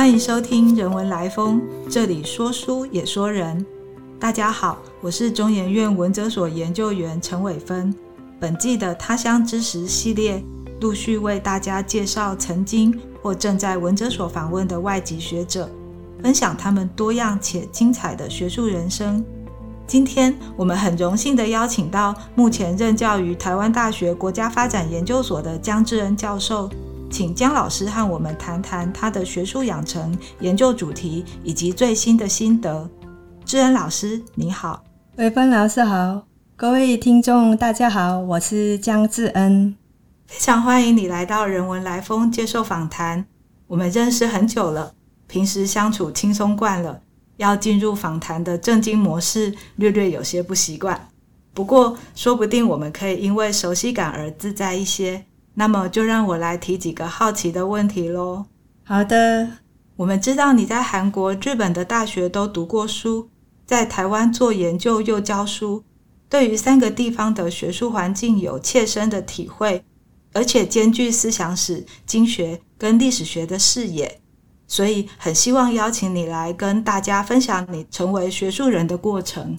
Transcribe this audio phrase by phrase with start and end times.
[0.00, 1.60] 欢迎收听《人文来风》，
[1.90, 3.66] 这里说书也说人。
[4.18, 7.94] 大家好，我是中研院文哲所研究员陈伟芬。
[8.40, 10.42] 本季的《他乡之石》系列，
[10.80, 15.68] 陆续为大家介绍曾经或正在文哲所访问的外籍学者，
[16.22, 19.22] 分享他们多样且精彩的学术人生。
[19.86, 26.70] 今天我们很荣幸的邀请到目前任教于台湾大学国家发展研究所的江志恩教授。
[27.10, 32.88] 请江老师和我们谈谈他的学术养成、研究主题以及最新的心得。
[33.44, 34.80] 志恩老师，你好；
[35.16, 36.22] 伟芬老师好，
[36.54, 39.76] 各位听众大家好，我是江志恩，
[40.28, 43.26] 非常欢迎你来到人文来风接受访谈。
[43.66, 44.94] 我们认识很久了，
[45.26, 47.02] 平时相处轻松惯了，
[47.38, 51.08] 要进入访谈的正经模式，略略有些不习惯。
[51.52, 55.24] 不过，说不定我们可以因为熟悉感而自在一些。
[55.54, 58.46] 那么就让我来提几个好奇的问题喽。
[58.84, 59.48] 好的，
[59.96, 63.28] 我们知道你在韩国、日本的大学都读过书，
[63.66, 65.84] 在台湾做研究又教书，
[66.28, 69.84] 对于三个地方的学术环境有切身的体会，
[70.32, 74.20] 而且兼具思想史、经学跟历史学的视野，
[74.66, 79.58] 所以很希望邀请你来跟大家分享你成为学术人的过程。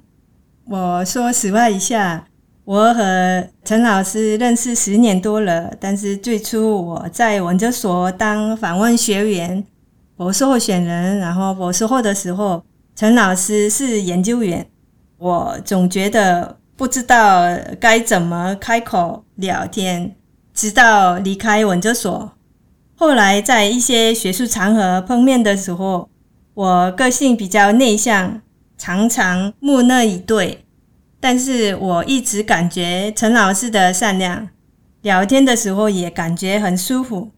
[0.65, 2.27] 我说实话一下。
[2.63, 9.63] 我和陈老师认识十年多了，但是最初我在文哲所当访问学员、
[10.15, 12.63] 博士候选人，然后博士后的时候，
[12.95, 14.67] 陈老师是研究员，
[15.17, 20.15] 我总觉得不知道该怎么开口聊天，
[20.53, 22.31] 直到离开文哲所，
[22.95, 26.07] 后来在一些学术场合碰面的时候，
[26.53, 28.41] 我个性比较内向，
[28.77, 30.63] 常常木讷以对。
[31.21, 34.49] 但是我一直感觉陈老师的善良，
[35.03, 37.31] 聊天的时候也感觉很舒服。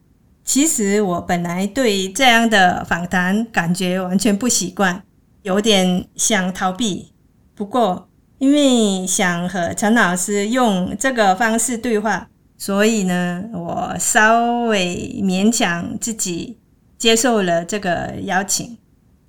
[0.45, 5.03] 其实我本来对这样的访谈感觉完全不习惯，
[5.41, 7.11] 有点想逃避。
[7.53, 8.09] 不过
[8.39, 16.57] 因为想和陈老师用这个方式对话，所以呢，我稍微勉强自己
[16.97, 18.77] 接受了这个邀请。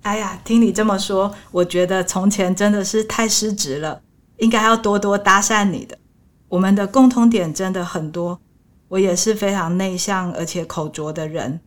[0.03, 4.01] 哎呀，听你这么说，我觉得从前真的是太失职了。
[4.37, 5.97] 应该要多多搭讪你的，
[6.49, 8.39] 我们的共同点真的很多。
[8.87, 11.59] 我也是非常内向而且口拙的人，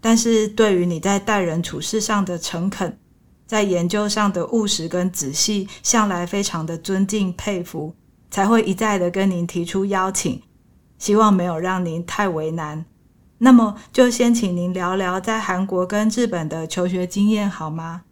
[0.00, 2.96] 但是对于你在待人处事上的诚恳，
[3.46, 7.94] 在研究上的务实跟仔细，向来非常的尊敬佩服，
[8.30, 10.40] 才会一再的跟您提出邀请，
[10.98, 12.84] 希望没有让您太为难。
[13.38, 18.02] 那么就先请您聊聊在韩国跟日本的求学经验好吗？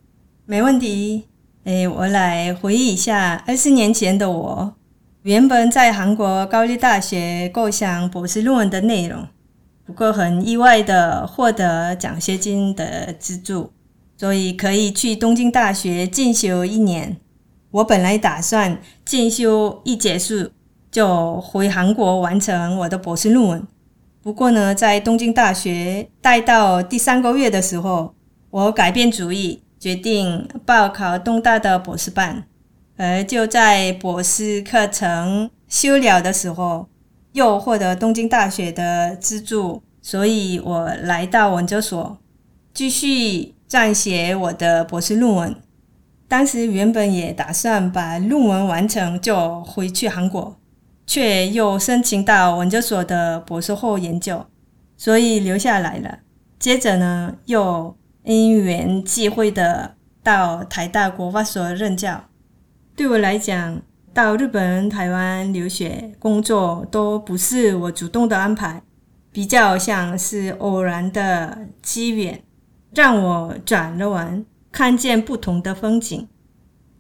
[0.47, 1.29] 没问题。
[1.69, 4.75] 哎，我来回忆一下二十年前的我。
[5.21, 9.29] 原本在韩国高丽大学构想博士论文的内容，
[9.85, 13.71] 不过很意外的获得奖学金的资助，
[14.17, 17.19] 所以可以去东京大学进修一年。
[17.73, 20.49] 我本来打算进修一结束
[20.91, 23.69] 就回韩国完成我的博士论文。
[24.23, 28.15] 不过呢，在东京大学待到第三个月的时候，
[28.49, 29.63] 我改变主意。
[29.79, 32.45] 决定报考东大的博士班，
[32.97, 36.89] 而就在博士课程修了的时候，
[37.33, 42.19] 又获得东京大学的资助，所以我来到文哲所
[42.75, 45.55] 继续撰写我的博士论文。
[46.27, 50.57] 当时原本也打算把论文完成就回去韩国，
[51.07, 54.45] 却又申请到文哲所的博士后研究，
[54.97, 56.19] 所以留下来了。
[56.59, 57.97] 接着呢，又。
[58.29, 62.25] 因缘际会的到台大国发所任教，
[62.95, 63.81] 对我来讲，
[64.13, 68.83] 到日本、台湾留学、工作都不是我主动的安排，
[69.33, 72.43] 比较像是偶然的机缘，
[72.95, 76.29] 让我转了弯，看见不同的风景。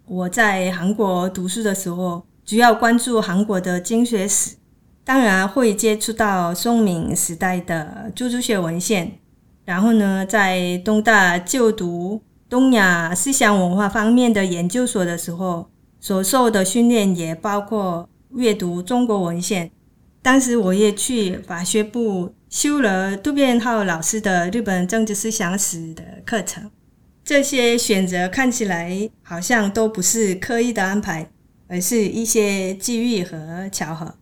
[0.06, 4.56] 我在韩国读书的时候，主要关注韩国的经学史，
[5.04, 9.18] 当然会接触到宋明时代的著作学文献。
[9.68, 15.68] 然后呢，在东大就读东亚思想文化方面的研究所的时候，
[16.00, 19.70] 所受的训练也包括阅读中国文献。
[20.22, 26.70] 当时我也去法学部修了渡边浩老师的日本政治思想史的课程。
[27.22, 31.30] 这些选择看起来好像都不是刻意的安排，
[31.68, 34.14] 而是一些机遇和巧合。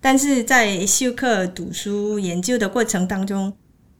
[0.00, 3.52] 但是在修课、读书、研究的过程当中，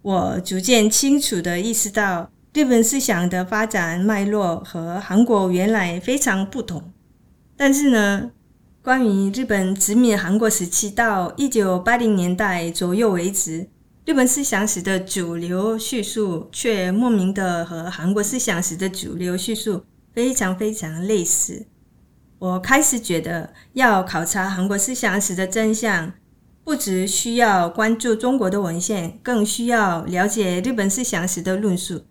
[0.03, 6.93] 我逐渐清楚地意识到，日本思想的发展脉络和韩国原来非常不同。
[7.57, 8.33] 但是呢，
[8.83, 13.69] 关于日本殖民韩国时期到一九八零年代左右为止，
[14.05, 21.67] 日本思想史的主流叙述却莫名的和韩国思想史的主流叙述非常非常类似。
[22.41, 26.13] 我开始觉得，要考察韩国思想史的真相，
[26.65, 32.05] 不只需要关注中国的文献，更需要了解日本思想史的论述。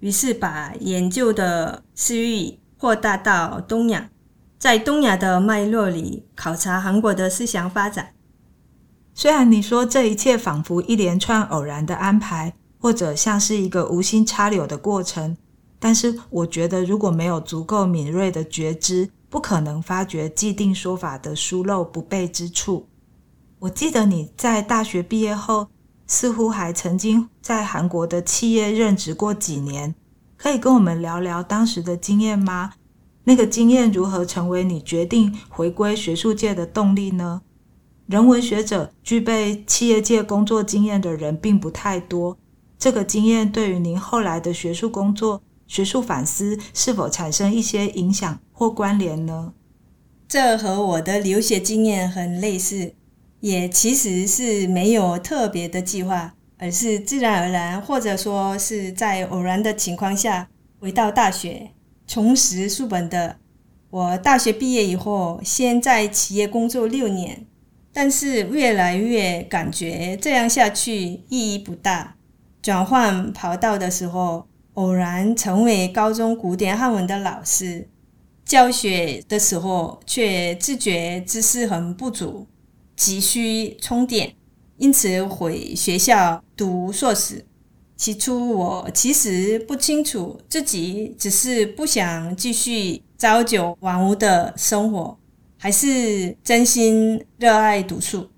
[0.00, 4.10] 于是，把研究的视域扩大到东亚，
[4.58, 8.14] 在东亚的脉络里考察韩国的思想发展。
[9.12, 15.36] 虽然你说这一切仿佛一连串偶然的安排，或者像是一个无心插柳的过程，
[15.78, 22.88] 但是我觉得如果没有足够敏锐的觉知，不可能发觉既定说法的疏漏不备之处。
[23.60, 25.68] 我记得你在大学毕业后，
[26.06, 29.96] 似乎还曾经在韩国的企业任职过几年，
[30.36, 32.74] 可以跟我们聊聊当时的经验吗？
[33.24, 37.42] 那个经验如何成为你决定回归学术界的动力呢？
[38.06, 42.38] 人文学者具备企业界工作经验的人并不太多。
[42.78, 49.52] 这个经验对于您后来的学术工作、学术反思是否产生一些影响或关联呢？
[50.28, 52.94] 这和我的留学经验很类似，
[53.40, 60.48] 也其实是没有特别的计划，而是自然而然，或者说是在偶然的情况下
[60.80, 61.70] 回到大学，
[62.06, 63.36] 重拾书本的。
[63.90, 67.46] 我大学毕业以后，先在企业工作六年。
[67.90, 70.94] 但是越来越感觉这样下去
[71.28, 72.16] 意义不大。
[72.62, 77.88] 转换跑道的时候，偶然成为高中古典汉文的老师，
[78.44, 82.46] 教学的时候却自觉知识很不足，
[82.98, 84.34] 急需充电，
[84.76, 87.46] 因此回学校读硕士。
[87.96, 95.16] 起初我其实不清楚自己只是不想继续朝九晚五的生活。
[95.60, 98.28] 还是真心热爱读书，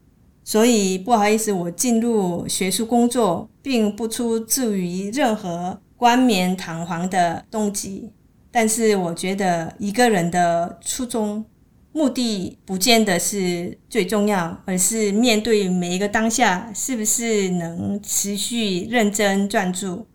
[0.43, 8.11] 所以不好意思，我进入学术工作并不出自于任何冠冕堂皇的动机。
[8.51, 11.45] 但是我觉得一个人的初衷、
[11.93, 20.07] 目的不见得是最重要，而是面对每一个当下，是不是能持续认真专注。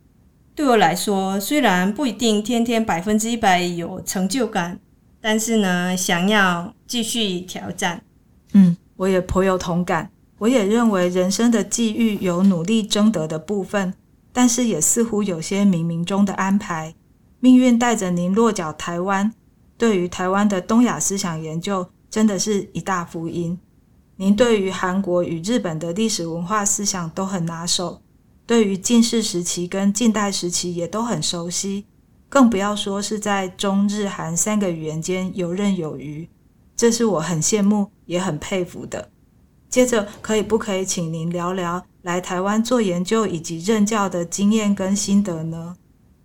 [0.54, 4.80] 对我来说，虽然不一定天天百分之一百有成就感。
[5.18, 8.04] 但是呢，想要继续挑战，
[8.52, 10.12] 嗯，我也颇有同感。
[10.38, 13.92] 我也认为人生的际遇有努力争得的部分，
[14.32, 16.94] 但是也似乎有些冥冥中的安排。
[17.40, 19.32] 命运带着您落脚台湾，
[19.78, 23.58] 对于台湾的东亚思想研究，真的是一大福音。
[24.16, 28.00] 您对于韩国与日本的历史文化思想都很拿手，
[28.46, 31.84] 对于近世时期跟近代时期也都很熟悉。
[32.28, 36.28] 更不要说是在中日韩三个语言间游刃有余，
[36.74, 39.10] 这是我很羡慕也很佩服的。
[39.68, 45.76] 接着，可以不可以请您聊聊来台湾做研究以及任教的经验跟心得呢？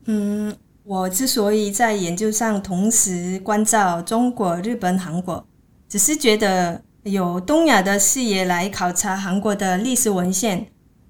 [0.05, 5.45] 嗯，我之所以在研究上同时关照中国、日本、韩国，
[5.87, 10.67] 只是觉得有东亚的视野来考察韩国的历史文献，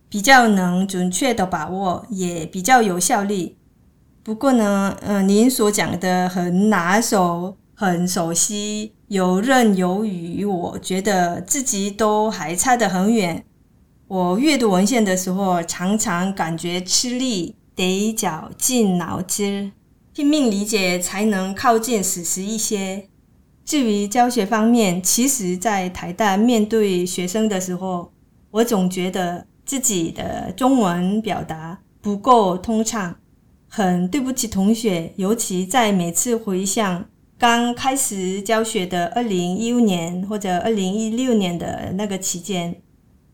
[0.10, 3.56] 比较能准确的把握，也比较有效率。
[4.24, 13.44] 不过呢，嗯，您所讲的很拿手、很熟悉、游刃有余，我觉得自己都还差得很远。
[14.08, 19.72] 我阅读文献的时候，常常感觉吃力，得绞尽脑汁，
[20.14, 23.08] 拼命理解，才能靠近史实一些。
[23.64, 28.12] 至于教学方面，其实，在台大面对学生的时候，
[28.52, 33.16] 我总觉得自己的中文表达不够通畅。
[33.74, 37.06] 很对不起同学，尤其在每次回想
[37.40, 42.82] 刚开始教学的二零一五年或者二零一六年的那个期间，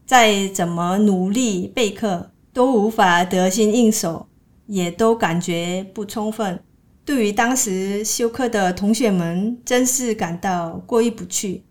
[0.06, 4.26] 再怎么努力备课，都无法得心应手，
[4.66, 6.60] 也都感觉不充分。
[7.06, 11.64] 对于当时修课的同学们，真是感到过意不去。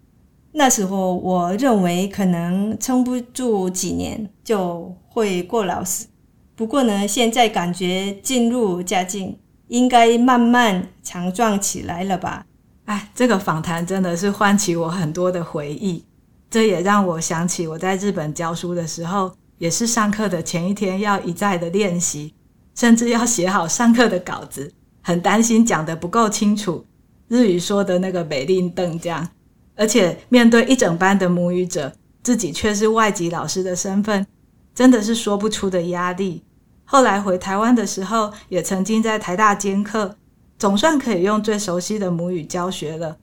[0.53, 6.07] 那时候，我认为可能撑不住几年，就会过劳死。
[6.55, 12.47] 不过呢，现在感觉进入佳境，应该慢慢强壮起来了吧？
[12.85, 16.05] 哎，这个访谈真的是唤起我很多的回忆。
[16.49, 22.35] 这也让我想起我在日本教书的时候，也是上课的前一天要一再的练习，
[22.75, 24.73] 甚至要写好上课的稿子，
[25.03, 26.85] 很担心讲的不够清楚，
[27.29, 29.29] 日语说的那个美令邓这样。
[29.75, 34.27] 而且面对一整班的母语者，自己却是外籍老师的身份，
[34.75, 36.43] 真的是说不出的压力。
[36.85, 40.17] 后来回台湾的时候，也曾经在台大兼课，
[40.59, 43.19] 总算可以用最熟悉的母语教学了。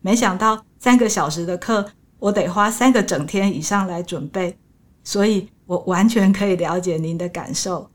[0.00, 1.84] 没想到三个小时的课，
[2.20, 4.56] 我得花三个整天以上来准备。
[5.02, 7.88] 所以我完全可以了解您的感受。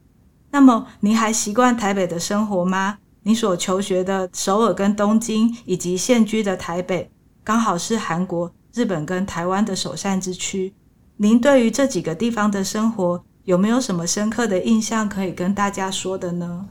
[0.52, 3.00] 那么，您还习惯台北的生活吗？
[3.24, 7.10] 你所求学的首尔跟东京，以及现居的台北，
[7.44, 10.74] 刚好是韩国、日本跟台湾的首善之区。
[11.18, 16.68] 您对于这几个地方的生活，有没有什么深刻的印象可以跟大家说的呢？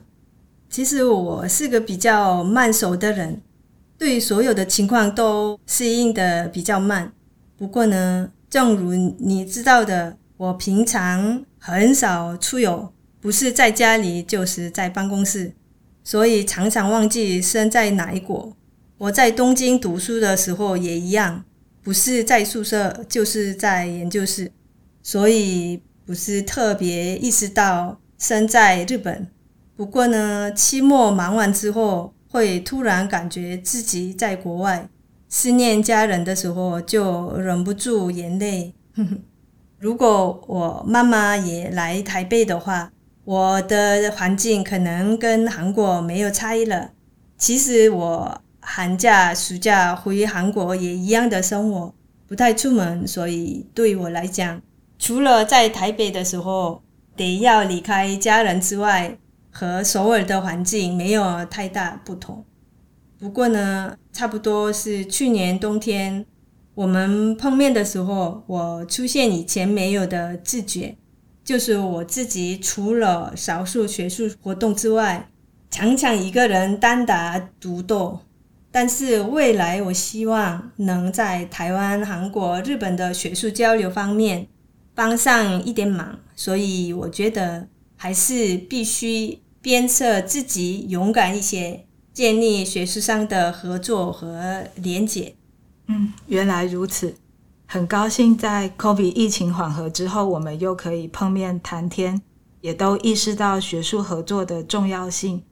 [0.71, 3.43] 其实我是个比较慢熟的人，
[3.99, 7.13] 对于所有的情况都适应的比较慢。
[7.59, 15.55] 不过呢，正如你知道的，我平常很少出游，不是在家里就是在办公室，
[16.03, 18.57] 所以常常忘记身在哪一国。
[18.99, 21.45] 我在东京读书的时候也一样，
[21.81, 24.51] 不是在宿舍就是在研究室，
[25.01, 29.29] 所以不是特别意识到身在日本。
[29.77, 34.89] 不过呢，期末忙完之后，会突然感觉自己在国外，
[35.29, 38.75] 思念家人的时候，就忍不住眼泪。
[39.83, 42.93] 如果我妈妈也来台北的话，
[43.25, 46.93] 我的环境可能跟韩国没有差异了。
[47.37, 51.93] 其实我寒假、暑假回韩国也一样的生活，
[52.29, 54.63] 不太出门，所以对我来讲，
[55.01, 56.81] 除了在台北的时候
[57.17, 59.19] 得要离开家人之外，
[59.51, 62.45] 和首尔的环境没有太大不同，
[63.19, 66.25] 不过呢，差不多是去年冬天
[66.75, 70.97] 我们碰面的时候，我出现以前没有的自觉，
[71.45, 75.31] 就是我自己除了少数学术活动之外，
[75.71, 78.21] 常常一个人单打独斗。
[78.71, 84.47] 但是未来我希望能在台湾、韩国、日本的学术交流方面
[84.95, 89.39] 帮上一点忙，所以我觉得还是必须。
[89.63, 95.37] 鞭策自己勇敢一些，建立学术上的合作和连结。
[95.89, 97.15] 嗯，原来如此，
[97.67, 102.23] 很高兴在 COVID 疫情缓和之后，我们又可以碰面谈天，
[102.61, 105.43] 也都意识到学术合作的重要性。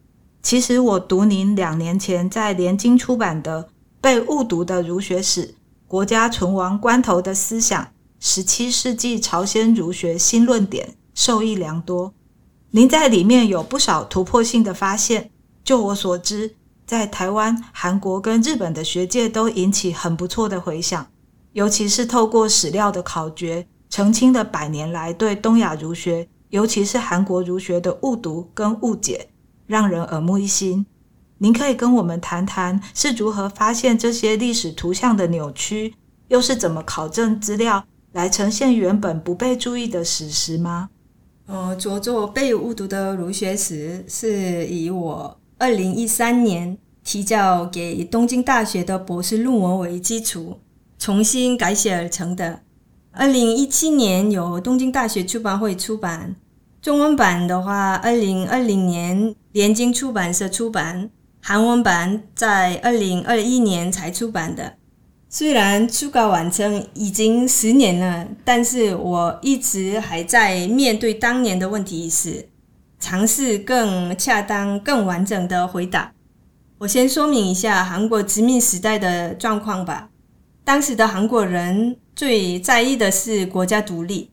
[0.43, 3.65] 其实我读您两年前在联经出版的
[4.01, 5.55] 《被误读的儒学史：
[5.87, 12.15] 国家存亡关头的思想——十七世纪朝鲜儒学新论点》，受益良多。
[12.71, 15.31] 您在里面有不少突破性的发现，
[15.65, 16.55] 就我所知，
[16.91, 21.07] 在台湾、韩国跟日本的学界都引起很不错的回响，
[21.53, 29.29] 尤其是透过史料的考掘，澄清了百年来对东亚儒学，尤其是韩国儒学的误读跟误解，
[29.69, 30.85] 让人耳目一新。
[31.39, 35.95] 您可以跟我们谈谈是如何发现这些历史图像的扭曲，
[36.27, 40.91] 又是怎么考证资料来呈现原本不被注意的史实吗？
[41.47, 50.59] 呃，着作被误读的儒学史是以我二零一三年提交给东京大学的博士论文为基础，
[50.99, 52.63] 重新改写而成的。
[53.13, 56.35] 二零一七年由东京大学出版会出版，
[56.81, 61.11] 中文版的话，二零二零年联经出版社出版，
[61.43, 64.77] 韩文版在二零二一年才出版的。
[65.29, 72.49] 虽然初稿完成已经十年了，但是我一直还在面对当年的问题时，
[73.01, 76.13] 尝试更恰当、更完整的回答。
[76.79, 80.11] 我先说明一下韩国殖民时代的状况吧。
[80.63, 84.31] 当时的韩国人最在意的是国家独立，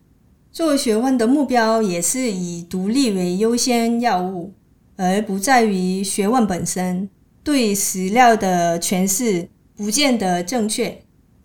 [0.52, 4.52] 做学问的目标也是以独立为优先要务，
[4.96, 7.10] 而不在于学问本身。
[7.42, 9.48] 对史料的诠释。
[9.78, 11.04] 不见得正确，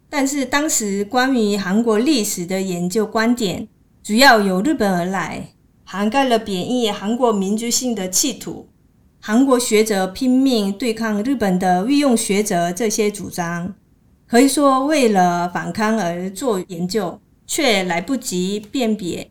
[0.10, 3.68] 但是当时关于韩国历史的研究观点
[4.02, 5.50] 主要由日本而来，
[5.94, 8.68] 涵盖了贬义韩国民族性的企图。
[9.22, 13.76] 韩国学者拼命对抗日本的御用学者这些主张，
[14.26, 19.30] 可以说为了反抗而做研究，却来不及辨别、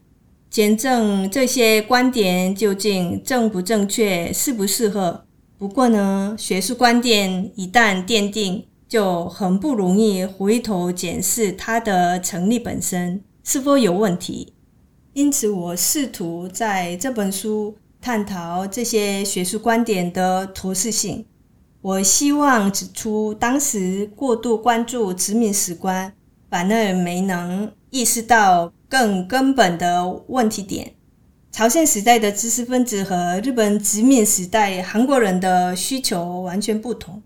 [0.48, 5.24] 检证这些观点究竟正不正确、适不适合。
[5.58, 14.52] 不过呢，学术观点一旦奠定，就很不容易回头检视它的成立本身是否有问题，
[15.14, 21.26] 因此我试图在这本书探讨这些学术观点的妥适性。
[21.82, 26.14] 我希望指出，当时过度关注殖民史观，
[26.48, 30.94] 反而没能意识到更根本的问题点。
[31.50, 37.22] 朝鲜时代的知识分子和日本殖民时代韩国人的需求完全不同。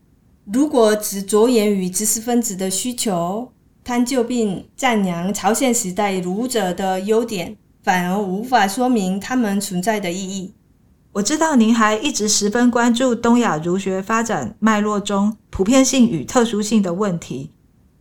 [0.53, 3.53] 如果只着眼于知识分子的需求，
[3.85, 10.57] 探究并赞扬朝鲜时代儒者的优点，反而无法说明他们存在的意义。
[11.13, 17.53] 我知道您还一直十分关注东亚儒学发展脉络中普遍性与特殊性的问题，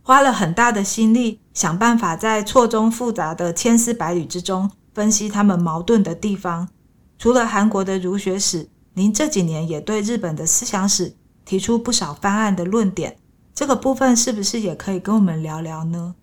[0.02, 6.68] 花了很大的心力，想办法在错综复杂的千丝百缕之中，分析他们矛盾的地方。
[7.16, 11.14] 除了韩国的儒学史，您这几年也对日本的思想史
[11.44, 13.18] 提出不少翻案的论点，
[13.54, 16.16] 这个部分是不是也可以跟我们聊聊呢？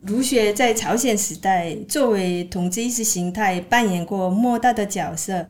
[0.00, 5.48] 儒学在朝鲜时代作为统治意识形态扮演过莫大的角色，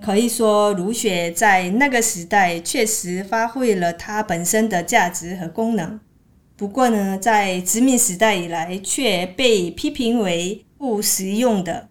[0.00, 5.98] 可以说儒学在那个时代确实发挥了它本身的价值和功能。
[6.56, 11.88] 不过呢，在殖民时代以来却被批评为不实用的。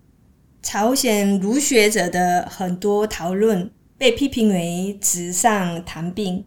[0.62, 6.46] 朝鲜儒学者的很多讨论被批评为纸上谈兵，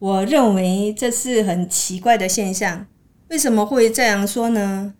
[0.00, 2.86] 我认为这是很奇怪的现象。
[3.28, 4.94] 为什么会这样说呢？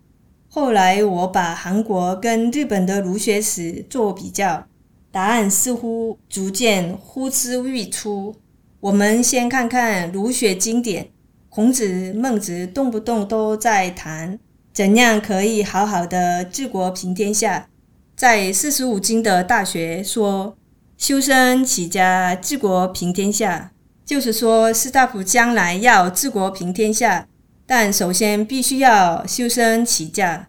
[0.49, 4.67] 后来我把韩国跟日本的儒学史做比较，
[5.11, 8.35] 答案似乎逐渐呼之欲出。
[8.79, 11.09] 我们先看看儒学经典。
[11.49, 14.37] 孔子、孟子动不动都在谈
[14.71, 17.67] 怎样可以好好的治国平天下，
[18.15, 20.55] 在四书五经的大学说
[20.97, 23.71] 修身齐家治国平天下，
[24.05, 27.27] 就是说士大夫将来要治国平天下，
[27.67, 30.47] 但首先必须要修身齐家。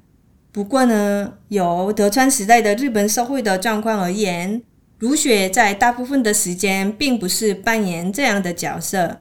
[0.52, 4.62] 不过呢，由德川时代的日本社会的状况而言，
[4.98, 9.20] 儒学在大部分的时间并不是扮演这样的角色。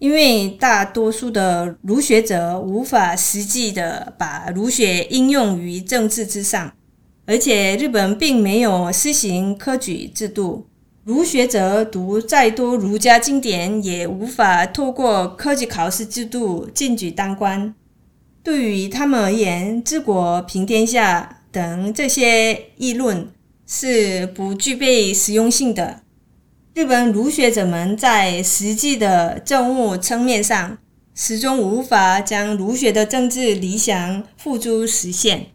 [0.00, 6.72] 因为大多数的儒学者无法实际的把儒学应用于政治之上，
[7.26, 10.66] 而且日本并没有施行科举制度，
[11.04, 17.74] 儒学者读再多儒家经典也无法透过科举考试制度进举当官。
[18.42, 23.28] 对于他们而言，“治国平天下”等这些议论
[23.66, 26.00] 是不具备实用性的。
[26.72, 30.78] 日本儒学者们在实际的政务层面上，
[31.14, 35.48] 始终无法将儒学的政治理想付诸实现。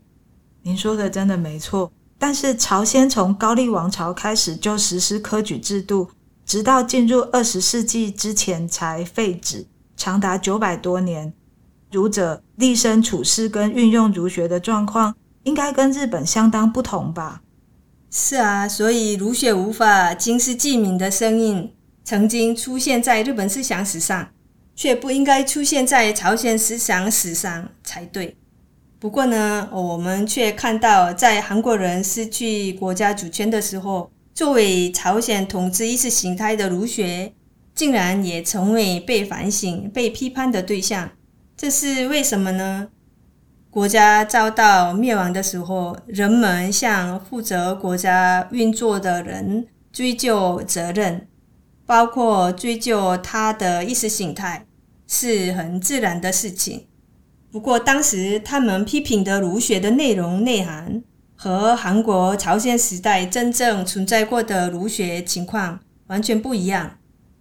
[0.61, 6.09] 您说的真的没错，但是朝鲜从高丽王朝开始就实施科举制度，
[6.45, 11.33] 直到进入二十世纪之前才废止，长达九百多年。
[11.91, 17.41] 儒者立身处世跟运用儒学的状况，应该跟日本相当不同吧？
[18.11, 24.29] 是啊，所以儒学无法经世记名的声音，曾经出现在日本思想史上，
[24.75, 28.35] 却不应该出现在朝鲜思想史上才对。
[28.99, 37.31] 不过呢，我们却看到，在韩国人失去国家主权的时候，作为朝鲜统治意识形态的儒学，
[37.73, 41.11] 竟然也成为被反省、被批判的对象。
[41.55, 42.89] 这是为什么呢？
[43.69, 51.25] 国家遭到灭亡的时候，人们向负责国家运作的人追究责任，
[51.85, 54.65] 包括追究他的意识形态，
[55.07, 56.87] 是很自然的事情。
[57.51, 61.01] 不过，当时他们批评的儒学的内容内涵，
[61.35, 66.97] 和韩国、朝鲜时代真正存在过的儒学情况完全不一样，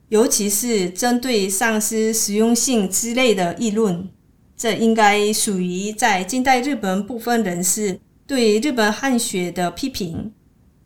[0.08, 4.08] 尤其是针对丧失实用性之类的议论。
[4.56, 10.32] 这应该属于在近代日本部分人士对日本汉学的批评，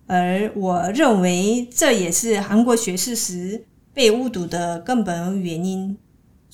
[0.06, 5.96] 而我认为这也是韩国学士时被误读的根本原因。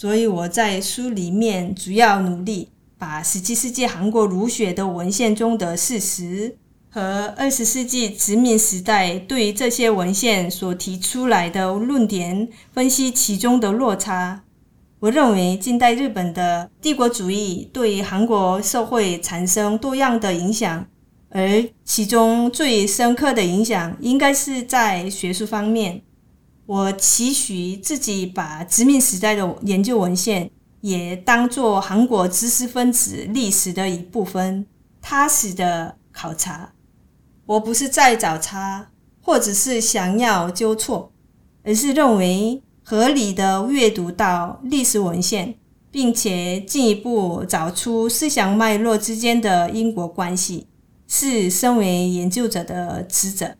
[0.00, 6.56] 所以我在书里面主要努力把十七世纪韩国儒学的文献中的事实
[6.88, 14.44] 和二十世纪殖民时代对于这些文献所提出来的论点分析其中的落差。
[15.00, 20.87] 我认为，近代日本的帝国主义对韩国社会产生多样的影响，
[21.30, 26.02] 而其中最深刻的影响应该是在学术方面。
[26.68, 30.50] 我期许自己把殖民时代的研究文献
[30.83, 34.66] 也当作韩国知识分子历史的一部分，
[35.00, 36.74] 踏实的考察。
[37.46, 38.88] 我不是在找茬，
[39.22, 41.11] 或者是想要纠错，
[41.64, 42.62] 而是认为。
[42.83, 45.57] 合理的阅读到历史文献，
[45.90, 50.66] 并且进一步找出思想脉络之间的因果关系，
[51.07, 53.54] 是身为研究者的职责。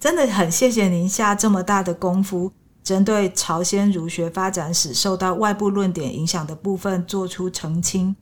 [0.00, 2.52] 真的很谢谢您下这么大的功夫，
[2.84, 8.14] 针对朝鲜儒学发展史受到外部论点影响的部分做出澄清。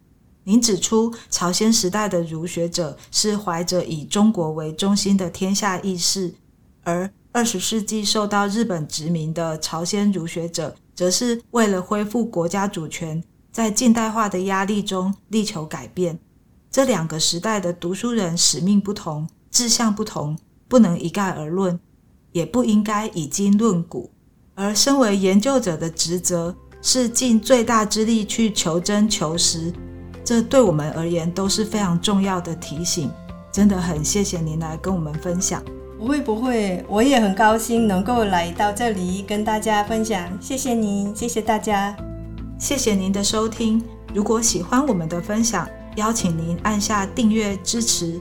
[0.44, 6.34] 您指出，朝鲜时代的儒学者是怀着以中国为中心的天下意识，
[6.82, 16.18] 而二十世纪受到日本殖民的朝鲜儒学者，则是为了恢复国家主权，在近代化的压力中力求改变。
[16.70, 21.78] 这两个时代的读书人使命不同，志向不同，不能一概而论，
[22.32, 24.10] 也不应该以经论古。
[24.54, 29.72] 而身为研究者的职责，是尽最大之力去求真求实，
[30.24, 33.10] 这对我们而言都是非常重要的提醒。
[33.52, 35.62] 真的很谢谢您来跟我们分享。
[35.98, 40.30] 不会不会，我也很高兴能够来到这里跟大家分享。
[40.40, 41.96] 谢谢您，谢谢大家，
[42.58, 43.82] 谢谢您的收听。
[44.14, 48.20] 如果喜欢我们的分享，邀请您按下订阅支持。